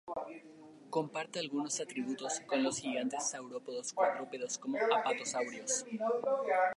[0.89, 5.85] Comparte algunos atributos con los gigantes saurópodos cuadrúpedos como "Apatosaurus".